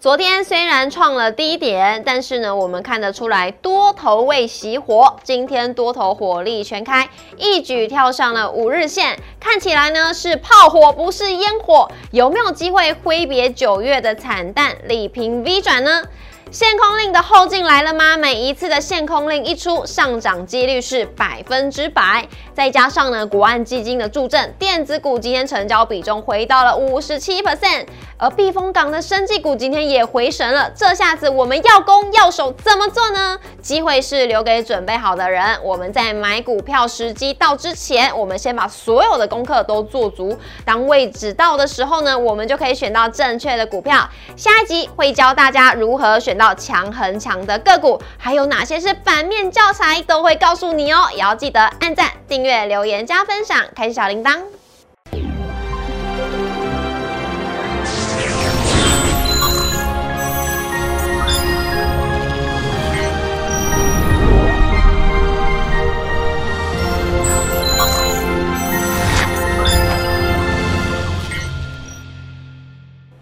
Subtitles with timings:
[0.00, 5.14] 昨天虽然创了低点，但是呢，我们看得出来多头未熄火。
[5.22, 11.86] 今天多头火力全开，一举跳上了五日线，看起来呢是炮火，不是烟火。
[12.12, 16.04] 有没有机会挥别九月的惨淡，力拼 V 转呢？
[16.50, 18.16] 限空令的后劲来了吗？
[18.16, 22.26] 每一次的限空令一出，上涨几率是百分之百。
[22.54, 27.86] 再加上呢，国安基金的助阵，电子股今天成交比重回到了五十七 percent。
[28.20, 33.38] 而避风港的生技股今天也回神了，这下子我们要攻要守怎么做呢？
[33.62, 35.58] 机会是留给准备好的人。
[35.64, 40.36] 我们在买股票时机到之前，我们先把所有的功课都做足。
[40.66, 44.06] 当位置到的时候呢，我们就可以选到正确的股票。
[44.36, 51.08] 下一集会教大家如何选到强很强的个股，还有哪些是反面教材，都会告诉你哦。
[51.12, 54.40] 也要记得按赞、订阅、留言、加分享，开启小铃铛。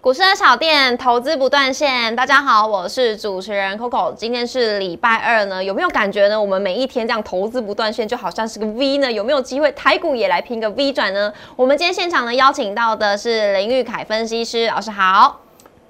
[0.01, 2.15] 股市的小店，投资不断线。
[2.15, 4.13] 大家好，我是主持人 Coco。
[4.15, 6.39] 今天是礼拜二呢，有没有感觉呢？
[6.39, 9.11] 我们每一天这样投资不断线，就好像是个 V 呢？
[9.11, 11.33] 有没有机会台股也来拼个 V 转呢？
[11.57, 15.41] 我们今天现场呢邀请到的是林玉凯分析师老师，好。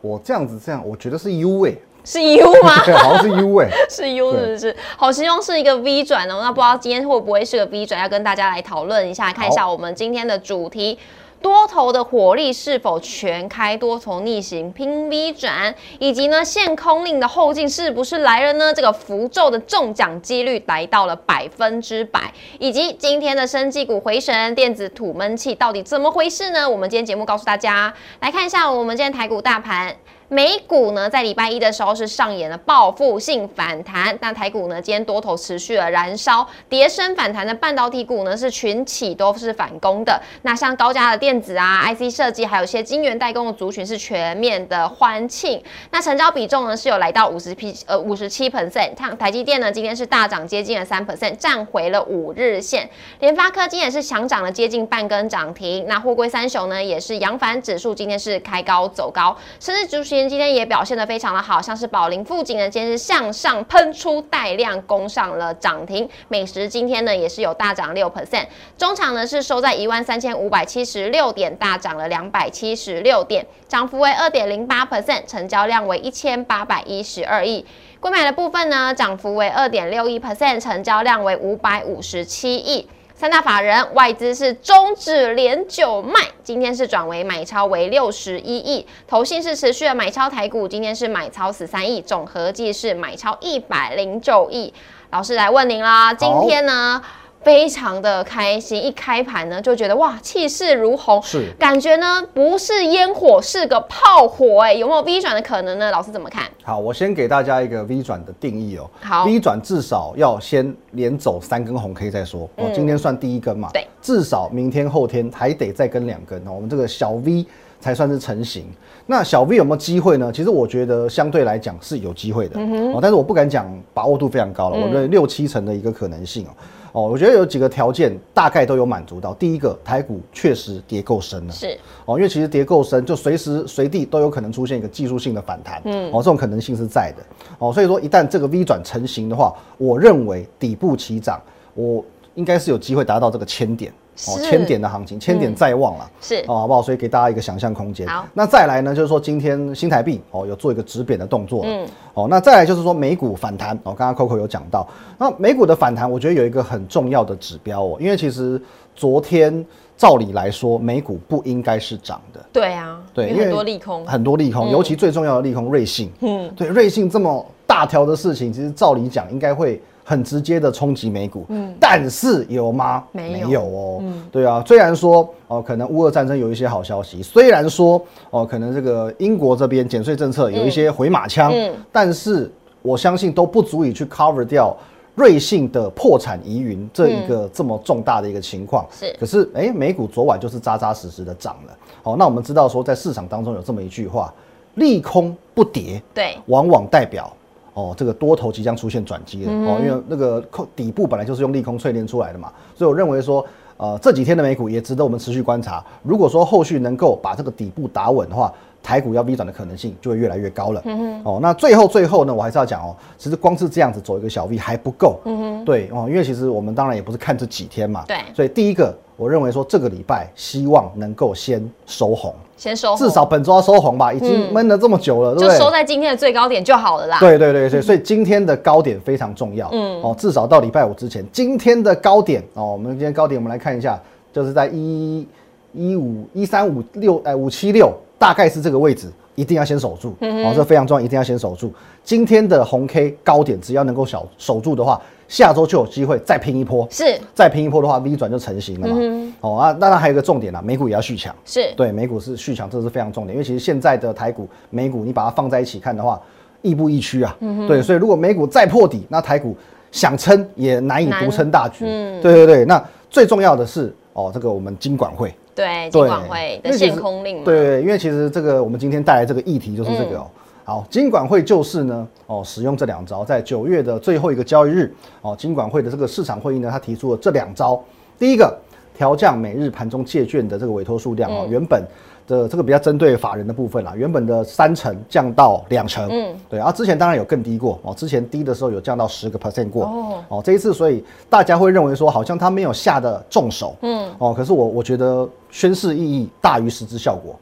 [0.01, 2.81] 我这样子这样，我觉得是 U 位，是 U 吗？
[2.83, 4.75] 对，好像是 U 位， 是 U 是不是？
[4.97, 6.39] 好，希望是一个 V 转哦。
[6.41, 8.01] 那不知道今天会不会是个 V 转？
[8.01, 10.97] 要跟大家来讨论一下，看一下我们今天的主题。
[11.41, 13.77] 多头的火力是否全开？
[13.77, 18.73] 多头逆行拼 V 转，以及呢限空令的后劲是不是来了呢？
[18.73, 26.69] 这个符咒的中奖几率来到了百分之百，以及今天的生技股回神，电子土闷气到底怎么回事呢？
[26.69, 29.95] 我们今天节目告诉大家，来看一下我们今天台股大盘。
[30.29, 40.21] 美股呢，在礼拜一的时候是上演了报复性反弹，那台股呢，今天多头持续了燃烧，跌升反弹的半导体股呢，是群起都是反攻的。
[40.43, 45.59] 那像高价的电子啊、IC 设计，还有一些晶圆代工的族群是全面的欢庆。
[45.89, 48.95] 那成交比重呢，是有来到五十 P 呃五十七 percent。
[48.95, 52.87] 像台积电呢，今天是大涨接近了三 percent，站回了五日线。
[53.19, 55.87] 联发科今天也是强涨了接近半根涨停。
[55.87, 60.18] 那货柜三雄呢，也是扬帆指数今天是开高走高，甚至主席。
[60.27, 66.09] 今天也表现得非常的好，像是宝林富锦呢，今天是向上喷出带量攻上了涨停。
[66.27, 77.63] 美食今天呢也是有大涨六 percent，中场呢是收在一万三千五百七十六点，大涨了两百七十六点，涨幅为二点零八 percent，成交量为一千八百一十二亿。
[77.99, 82.87] 购买的部分呢，涨幅为二点六一 percent，成交量为五百五十七亿。
[83.19, 94.73] 三大法人外资是终止连九卖，今天是转为买超为六十一亿，投信是持续的买超台股，今天是买超十三亿，总合计是买超一百零九亿。
[95.09, 97.01] 老师来问您啦，今天呢？
[97.41, 105.89] 非常的开心，一开盘呢就觉得哇，气势如虹，是感觉呢不是烟火，是个炮火哎，有没有 V 转的可能呢？
[105.89, 106.43] 老师怎么看？
[106.63, 108.89] 好，我先给大家一个 V 转的定义哦。
[109.01, 112.69] 好，V 转至少要先连走三根红 K 再说哦。
[112.73, 113.69] 今天算第一根嘛？
[113.73, 116.51] 对，至少明天后天还得再跟两根哦。
[116.53, 117.45] 我们这个小 V
[117.79, 118.65] 才算是成型。
[119.05, 120.29] 那小 V 有没有机会呢？
[120.31, 126.49] 其实我觉得相对来讲是有机会的嗯哦，但是我不敢讲把握度非常高了，我认为六七成的一个可能性哦。
[126.91, 129.33] 哦，我觉得有几个条件大概都有满足到。
[129.33, 131.77] 第一个，台股确实跌够深了，是。
[132.05, 137.23] 哦，因为其实跌够深，就随时随地都有可能出现一个技术性的反弹，嗯，哦，这种可能性是在的，
[137.59, 141.41] 哦，所以说一旦这个 V 转成型的话，我认为底部起涨，
[141.75, 142.03] 我
[142.35, 143.93] 应该是有机会达到这个千点。
[144.27, 146.43] 哦，千点的行情，千点在望了，是。
[146.47, 146.81] 哦，好不好？
[146.81, 148.05] 所以给大家一个想象空间。
[148.07, 154.87] 好，那再来呢，就是说今天新台币哦有做一个止贬的动作，嗯，哦，那再来就是说美股反弹哦，刚刚 Coco 有讲到，
[155.17, 158.61] 那美股的反弹，我觉得有一个很重要的指标哦，因为其实
[158.93, 159.65] 昨天
[159.95, 169.81] 照理来说美股不应该是涨的，对啊，对，因为很多利空，很多利空，尤其最重要的利空瑞信，嗯，对，瑞信这么大条的事情，其实照理讲应该会。
[170.09, 173.03] 很直接的冲击美股，嗯，但是有吗？
[173.11, 178.01] 没有哦，嗯，对啊，虽然说哦，可能乌俄战争有一些好消息，虽然说
[178.31, 182.51] 哦，可能这个英国这边减税政策有一些回马枪，嗯，但是
[182.81, 184.75] 我相信都不足以去 cover 掉
[185.13, 188.87] 瑞信的破产疑云这一个这么重大的一个情况。
[188.89, 191.77] 是，可是哎，美股昨晚就是扎扎实实的涨了。
[192.01, 194.33] 好，那我们知道说，在市场当中有这么一句话：
[194.73, 197.31] 利空不跌，对，往往代表。
[197.73, 203.45] 哦，这个多头即将出现转机了哦，因为那个空底部本来就是用利空淬炼出来的嘛，所以我认为说，
[203.77, 205.83] 呃，这几天的美股也值得我们持续观察。
[206.03, 210.81] 如果说后续能够把这个底部打稳的话，台股要 V 转的可能性就会越来越高了。
[210.85, 215.19] 嗯哦，那最后最后呢，我还是要讲哦，其实光是这样子走一个小 V 还不够。
[215.25, 218.03] 嗯哼，对哦，因为其实我们当然也不是看这几天嘛。
[218.07, 225.59] 对所以第一个，我认为说这个礼拜希望能够先收红，先收红，至少本周要收红吧，已经闷了这么久了，对不就？
[225.59, 227.19] 收在今天的最高点就好了啦。
[227.19, 229.67] 对对对对，所以今天的高点非常重要。
[229.73, 234.01] 嗯，哦，至少到礼拜五之前，今天的高点哦，我们今天高点我们来看一下，
[234.31, 235.27] 就是在一
[235.73, 240.15] 一五一三五六哎五七六，大概是这个位置，一定要先守住。
[240.21, 241.73] 哦，这非常重要，一定要先守住。
[242.05, 244.99] 今天的红 K 高点只要能够小守住的话，
[245.29, 246.85] 下周就有机会再拼一波。
[246.91, 248.97] 是再拼一波的话，V 转就成型了嘛。
[248.99, 251.33] 嗯哦啊，当然还有一个重点啦，美股也要续强。
[251.45, 256.19] 是，对，美股是续强，这是非常重点，因为其实现在的台股、美股，你把它放在一起看的话，
[256.61, 257.37] 亦步亦趋啊。
[257.67, 259.55] 对，所以如果美股再破底，那台股
[259.91, 261.85] 想撑也难以独撑大局。
[262.21, 267.43] 对对对，那最重要的是哦，这个我们金管会对，金管会的限空令嘛。
[267.45, 270.27] 对，因为其实这个我们今天带来这个议题就是这个哦。
[270.69, 274.93] 好，金管会就是呢，哦，使用这两招，在九月的最后一个交易日，
[275.23, 277.83] 哦，金管会的这个市场会议呢，他提出了这两招。
[278.19, 278.55] 第一个，
[278.95, 281.83] 调降每日盘中借券的这个委托数量哦，原本
[282.27, 290.23] 的这个比较针对法人的部分啦，原本的三成降到两成，嗯，对，啊，之前当然有更低过哦，之前低的时候有降到十个 percent 过，哦。
[290.27, 297.35] 哦，这一次所以大家会认为说好像他没有下的重手，嗯，哦，可是我我觉得宣示意义大于实质效果，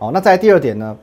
[0.00, 0.94] 哦，那在第二点呢，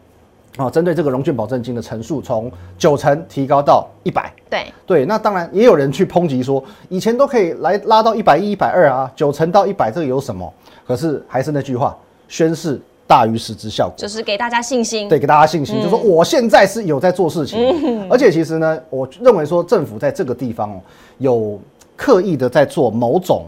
[0.57, 10.53] 哦，针对这个融券保证金的层数从九成提高到一百，对，对，那当然也有人去抨击说，以前都可以来拉到一百一、一百二啊，九成到一百这个有什么？
[10.85, 12.77] 可是还是那句话，宣誓
[13.07, 13.93] 大于实质效果。
[13.95, 15.07] 就是给大家信心。
[15.07, 17.57] 对，给大家信心，就说我现在是有在做事情，
[18.11, 20.81] 而且其实呢，我认为说政府在这个地方哦，
[21.19, 21.59] 有
[21.95, 23.45] 刻意的在做某种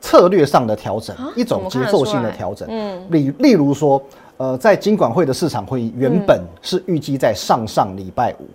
[0.00, 2.66] 策略上的调整，一种节奏性的调整。
[2.70, 4.02] 嗯，例例如说，
[4.36, 8.46] 呃，在金管会的市场会议原本是预计在上上礼拜五，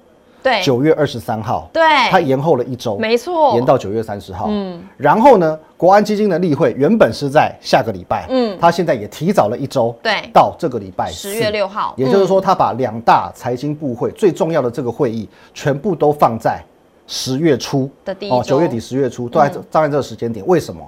[0.43, 1.81] 对，九月二十三号，对。
[2.09, 4.47] 它延后了一周，没错延到九月三十号。
[4.49, 10.29] 嗯，然后呢，国安基金的例会原本是在下个礼拜，嗯，它现在也提早了一周，对。
[10.33, 16.61] 到这个礼拜10月六号也就是说，他把两大财经部会最重要的这个会议全部都放在
[17.05, 20.81] 十月初的第一周嗯九月底十月初都在这放在这个时间点，为什么？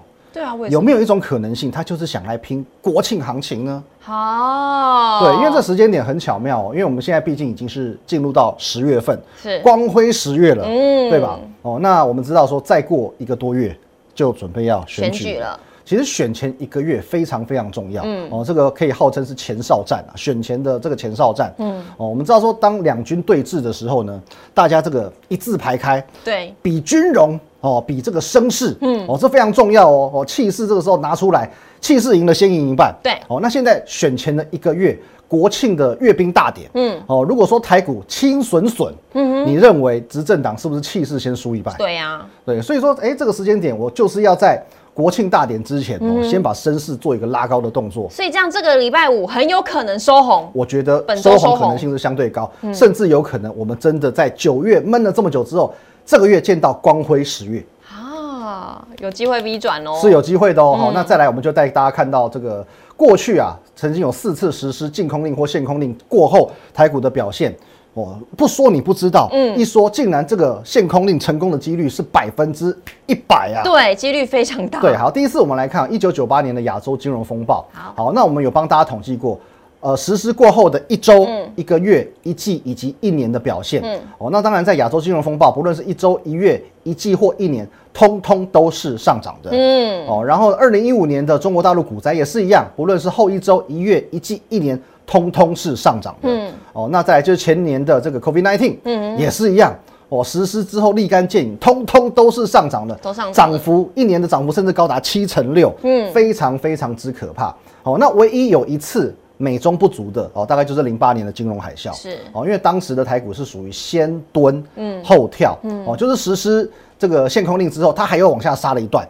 [0.70, 3.84] 有没有一种可能性，他就是想来拼国庆行情呢？
[4.00, 11.40] 好，对，因为这时间点很巧妙哦，因为我们现在毕竟已经是进入到十月份，是光辉十月了，嗯对吧？
[11.62, 13.78] 哦，那我们知道说，再过一个多月
[14.16, 15.60] 就准备要选举选举了。
[15.90, 24.22] 其实选前一个月非常非常重要，嗯，哦，这个可以号称是前哨战啊，选前的这个前哨战，嗯，哦，我们知道说，当两军对峙的时候呢，
[24.54, 31.50] 大家这个一字排开，对，比军容哦，比这个声势，嗯，哦，这非常重要哦，哦，气势这个时候拿出来，
[31.82, 33.14] 气势赢了先赢一半，对。
[33.28, 34.96] 哦，那现在选前的一个月，
[35.28, 41.74] 国庆的阅兵大典，嗯，哦，如果说台股轻损损，嗯你认为执政党是不是气势先输一半？
[41.80, 44.64] 对呀，对，所以说，哎，这个时间点，我就是要在
[45.00, 48.10] 国庆大典之前哦，先把声势做一个拉高的动作。
[48.10, 50.52] 所以这样这个礼拜五很有可能收红。
[50.52, 55.74] 我觉得收红可能性是相对高，甚至有可能我们真的在九月闷了这么久之后，
[56.06, 57.64] 这个月见到光辉十月。
[57.90, 59.98] 啊，有机会 V 转哦。
[60.02, 60.76] 是有机会的哦。
[60.76, 62.66] 好、那再来，我们就带大家看到这个
[62.98, 67.56] 过去啊，曾经有四次实施禁空令或限空令过后，台股的表现。
[67.96, 72.76] 哦，不说你不知道，嗯，一说竟然这个限空令成功的几率是百分之
[73.08, 73.64] 一百啊！
[73.64, 74.80] 对，几率非常大。
[74.80, 77.68] 对，好，第一次我们来看一九九八年的亚洲金融风暴。
[77.74, 79.38] 好那我们有帮大家统计过，
[79.82, 83.82] 呃，实施过后的一周、一个月、一季以及一年的表现。
[83.84, 89.50] 嗯，哦，那当然在亚洲金融风暴，不论是一周、一月、一季或一年，通通都是上涨的。
[89.52, 96.30] 嗯，哦，然后二零一五年的中国大陆股灾也是一样，不论是后一周、一月、一季、一年，通通是上涨的。
[96.30, 99.74] 嗯，哦，那再来就是前年的这个 COVID nineteen，嗯，也是一样。
[100.10, 107.48] 哦，实施之后立竿见影，通通都是上涨的，都上涨涨幅一年的涨幅甚至高达七成六，嗯，非常非常之可怕。
[107.82, 112.20] 哦，那唯一有一次美中不足的哦，大概就是零八年的金融海啸，是。
[112.34, 119.08] 哦，因为当时的台股是属于先蹲，嗯，后跳，嗯，哦，就是实施这个限空令之后，它还又往下杀了一段，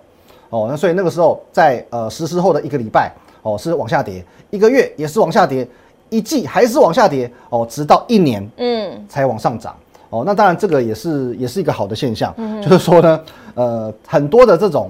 [0.50, 5.66] 哦，那所以那个时候在呃实施后的一个礼拜，哦是往下跌，一个月也是往下跌，
[6.10, 9.76] 一季还是往下跌，哦，直到一年，嗯，才往上涨。
[10.10, 13.22] 哦，那当然这个也是也是一个好的现象，就是说呢，
[13.54, 14.90] 呃，很多的这种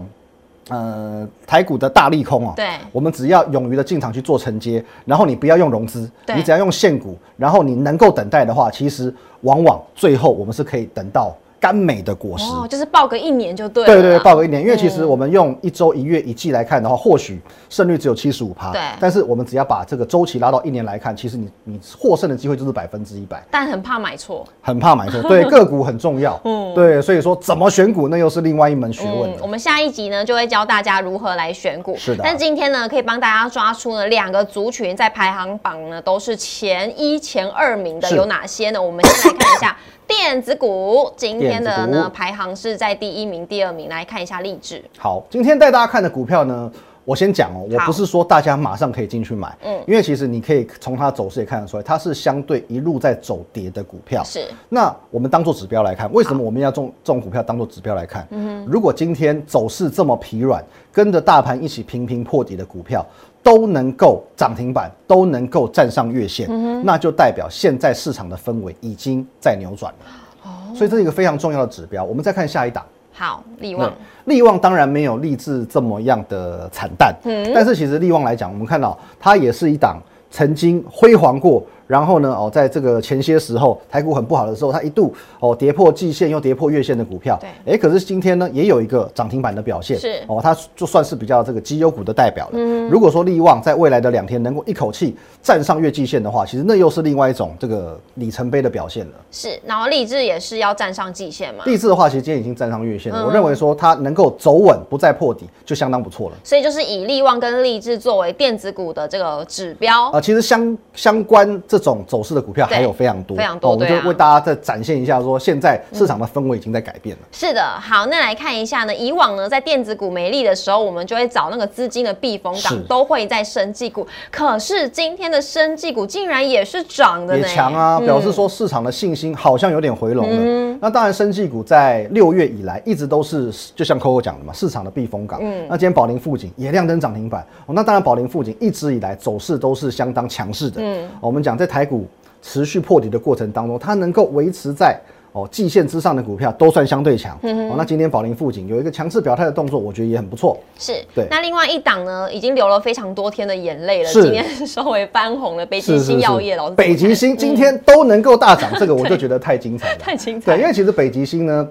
[0.69, 2.65] 呃台股的大利空哦，对。
[2.93, 12.45] 我们只要勇于的进场去做承接，然后你不要用融资，你只要用现股，然后你能够等待的话，其实往往最后我们是可以等到甘美的果实。
[12.45, 13.93] 哦，就是报个一年就对了。
[13.93, 18.71] 对对对，报个一年，因为其实我们用一周、一月、一季来看的话，或许胜率只有七十五趴。
[18.71, 23.43] 对但是我们只要把这个周期拉到一年来看，其实你你获胜的机会就是百分之一百。
[23.51, 24.45] 但很怕买错。
[24.61, 26.39] 很怕买错，对 个股很重要。
[26.45, 31.95] 嗯，对，所以说怎么选股，那又是另外一门学问我们下一集呢就会教大家如何来选股。
[31.97, 38.81] 是的但今天呢，可以帮大家抓出呢两个族群在排行榜呢都是前一、前二名的有哪些呢？
[38.81, 39.75] 我们先来看一下
[40.09, 43.87] 电子股，今天的呢排行是在第一名、第二名。
[43.87, 44.83] 来看一下励志。
[44.97, 46.71] 好，今天带大家看的股票呢，
[47.09, 54.23] 我先讲哦，我不是说大家马上可以进去买，嗯嗯，因为其实你可以从它走势也看得出来，它是相对一路在走跌的股票。
[54.23, 58.27] 是那我们当做指标来看，为什么我们要中这种股票当做指标来看？
[58.29, 60.63] 嗯如果今天走势这么疲软，
[60.93, 63.03] 跟着大盘一起频频破底的股票
[63.41, 70.05] 都能够涨停板，都能够站上月线，嗯那就代表现在市场的氛围已经在扭转了。
[70.43, 72.03] 哦所以这是一个非常重要的指标。
[72.03, 72.85] 我们再看下一档。
[73.19, 73.91] 好，利旺。
[74.25, 77.51] 对，力旺当然没有立志这么样的惨淡，嗯。
[77.53, 92.51] 但是其实利旺来讲，我们看到它也是一档曾经辉煌过，然后呢，哦，在这个前些时候台股很不好的时候，它一度哦跌破季线又跌破月线的股票，对哎，可是今天呢也有一个涨停板的表现，是哦，它就算是比较这个绩优股的代表了。
[92.53, 99.13] 嗯如果说利旺在未来的两天能够一口气站上月季线的话，其实那又是另外一种这个里程碑的表现了。
[99.31, 101.63] 是，然后励志也是要站上季线嘛。
[101.65, 103.23] 励志的话，其实今天已经站上月线了。
[103.23, 106.35] 嗯我认为说它能够走稳，不再破底，就相当不错了。
[106.43, 110.11] 所以就是以利旺跟励志作为电子股的这个指标。
[110.11, 117.21] 啊、其实相相关这种走势的股票对还有非常多，非常多哦我们就为大家再展现一下，说现在市场的氛围已经在改变了。
[117.31, 118.93] 是的，好，那来看一下呢。
[118.93, 124.05] 以往呢，在电子股没力的时候，我们就会找那个资金的避风港，都会在生技股。
[124.29, 130.77] 可是今天的生技股竟然也是涨的也呢，强啊，嗯表示说市场的信心好像有点回笼了。
[130.81, 135.39] 那当然，生技股在六月以来一直都是，就像 Coco 讲的嘛，市场的避风港。
[135.41, 137.45] 嗯那今天宝林富锦也亮灯涨停板。
[137.65, 140.81] 哦，那当然，宝林富锦一直以来走势都是相当强势的。
[140.81, 142.07] 嗯哦我们讲在台股
[142.41, 144.99] 持续破底的过程当中，它能够维持在。
[145.31, 147.37] 哦，季线之上的股票都算相对强。
[147.43, 150.57] 嗯哦，那今天宝林富锦有一个强势表态的动作，我觉得也很不错。
[150.79, 151.05] 是。
[151.13, 155.63] 对那另外一档呢，已经流了非常多天的眼泪了，是今天稍微翻红了。
[155.63, 159.99] 北极星药业，老师北极星今天都能够大涨，这个我就 觉得太精彩了。
[159.99, 161.69] 太精彩了对，因为其实北极星呢，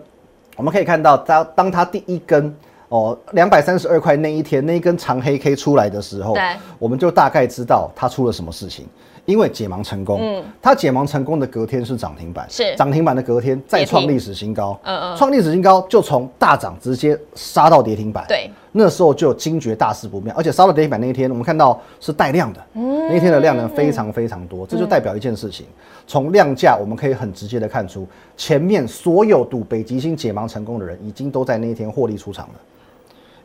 [0.57, 2.55] 我们可以看到，当当它第一根
[2.90, 6.37] 哦两百三十二块那一天那一根长黑 K 出来的时候，
[6.78, 8.87] 我们就大概知道它出了什么事情。
[9.29, 10.43] 因为解盲成功，嗯。
[10.63, 12.75] 它解盲成功的隔天是涨停板，是。
[12.77, 23.07] 涨停板的隔天再创历史新高，嗯嗯创历史新高就从大涨直接杀到跌停板，对，那时候就惊觉大事不妙，而且杀到跌停板那一天，我们看到是带量的，嗯。
[23.09, 25.67] 那一天的量呢非常非常多，这就代表一件事情，
[26.07, 32.55] 从量价我们可以很直接的看出，前面所有赌北极星解盲成功的人，已经都在那一天获利出场了。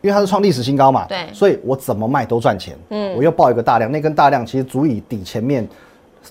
[0.04, 2.76] 因为它是创历史新高嘛，对所以我怎么卖都赚钱。
[2.90, 5.66] 嗯，我又报一个大量，那根大量其实足以抵前面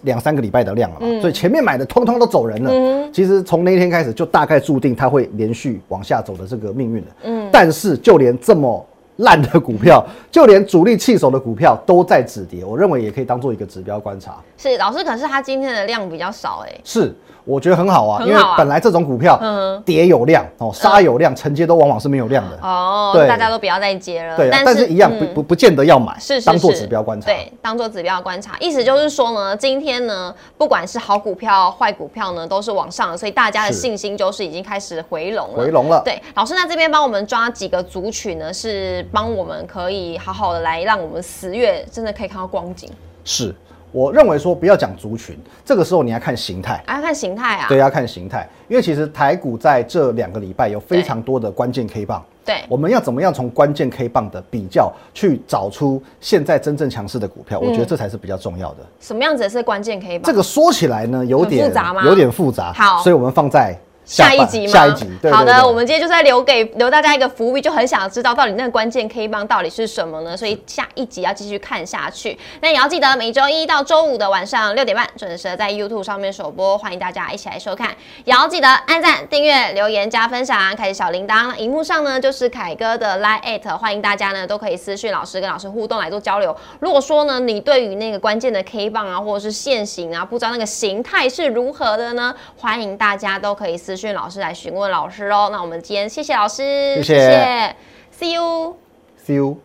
[0.02, 2.70] 两三个礼拜的量了嘛，所以前面买的通通都走人了。
[2.70, 7.08] 嗯其实从那一天开始就大概注定它会连续往下走的这个命运了。
[7.24, 14.36] 嗯，但是就连这么烂的股票，就连主力弃守的股票都在止跌，我认为也可以当做一个指标观察。
[14.56, 17.14] 是老师，可是它今天的量比较少哎、是，
[17.44, 22.58] 我觉得很好啊，好啊因为本来这种股票嗯跌有量哦，杀有量，承接都往往是没有量的。
[22.62, 24.36] 哦，对大家都不要再接了。
[24.36, 27.26] 对啊，但是一样不不不见得要买，是是当做指标观察。
[27.26, 28.56] 对，当做指标观察。
[28.60, 35.56] 意思就是说呢，今天呢，不管是好股票、坏股票呢，都是往上的，所以大家的信心就是已经开始回笼了。
[35.56, 36.00] 回笼了。
[36.04, 42.90] 对，老师，那这边帮我们抓几个族群呢，是帮我们可以好好的来让我们十月真的可以看到光景。
[43.24, 43.54] 是，
[43.90, 46.82] 我认为说不要讲族群，这个时候你要看形态。
[46.86, 47.68] 啊，看形态啊。
[47.68, 57.60] 对，要看形态，因为其实台股在这两个礼拜有非常多的关键 K 棒，对我们要怎么样从关键 K 棒的比较去找出现在真正强势的股票？
[57.60, 58.78] 我觉得这才是比较重要的。
[59.00, 60.22] 什么样子是关键 K 棒？
[60.24, 64.72] 这个说起来呢，有点复杂吗有点复杂，好所以我们放在半下一集吗？
[64.72, 70.36] 下一集，对好的，我们今天就在留给留大家一个伏笔，就很想知道到底那个关键 K 棒到底是什么呢？
[70.36, 72.38] 所以下一集要继续看下去。
[72.60, 77.90] 那也要记得每周一到周五的晚上六点半准时在 YouTube 上面首播，欢迎大家一起来收看。
[78.24, 81.48] 也要记得按赞、订阅、留言、加分享，开启小铃铛。
[81.48, 86.54] 那荧幕上呢就是凯哥的 Line at，欢迎大家呢都可以私讯老师跟老师互动来做交流。
[86.80, 92.34] 如果说呢你对于那个关键的 K 棒啊或者是线型啊，不知道那个形态是如何的呢？
[92.56, 95.48] 欢迎大家都可以私讯老师来询问老师哦。
[95.52, 97.76] 那我们今天谢谢老师，谢谢
[98.12, 98.76] ，See you。
[99.24, 99.60] ，see you。